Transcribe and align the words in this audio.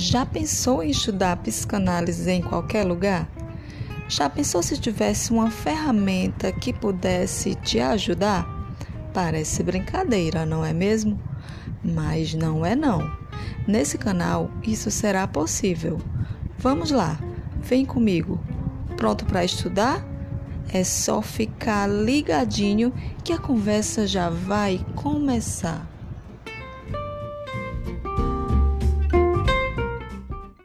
Já 0.00 0.24
pensou 0.24 0.82
em 0.82 0.88
estudar 0.88 1.36
psicanálise 1.36 2.30
em 2.30 2.40
qualquer 2.40 2.86
lugar? 2.86 3.28
Já 4.08 4.30
pensou 4.30 4.62
se 4.62 4.78
tivesse 4.78 5.30
uma 5.30 5.50
ferramenta 5.50 6.50
que 6.50 6.72
pudesse 6.72 7.54
te 7.54 7.78
ajudar? 7.80 8.48
Parece 9.12 9.62
brincadeira, 9.62 10.46
não 10.46 10.64
é 10.64 10.72
mesmo? 10.72 11.20
Mas 11.84 12.32
não 12.32 12.64
é 12.64 12.74
não. 12.74 13.14
Nesse 13.68 13.98
canal 13.98 14.50
isso 14.62 14.90
será 14.90 15.28
possível. 15.28 16.00
Vamos 16.56 16.90
lá, 16.90 17.20
vem 17.60 17.84
comigo. 17.84 18.40
Pronto 18.96 19.26
para 19.26 19.44
estudar? 19.44 20.02
É 20.72 20.82
só 20.82 21.20
ficar 21.20 21.86
ligadinho 21.86 22.90
que 23.22 23.34
a 23.34 23.38
conversa 23.38 24.06
já 24.06 24.30
vai 24.30 24.82
começar. 24.94 25.86